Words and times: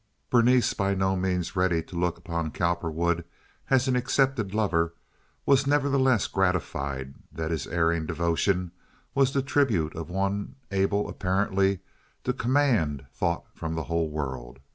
Berenice, 0.31 0.73
by 0.73 0.95
no 0.95 1.15
means 1.15 1.55
ready 1.55 1.83
to 1.83 1.95
look 1.95 2.17
upon 2.17 2.49
Cowperwood 2.49 3.23
as 3.69 3.87
an 3.87 3.95
accepted 3.95 4.51
lover, 4.51 4.95
was 5.45 5.67
nevertheless 5.67 6.25
gratified 6.25 7.13
that 7.31 7.51
his 7.51 7.67
erring 7.67 8.07
devotion 8.07 8.71
was 9.13 9.31
the 9.31 9.43
tribute 9.43 9.93
of 9.95 10.09
one 10.09 10.55
able 10.71 11.07
apparently 11.07 11.81
to 12.23 12.33
command 12.33 13.05
thought 13.13 13.45
from 13.53 13.75
the 13.75 13.83
whole 13.83 14.09
world. 14.09 14.57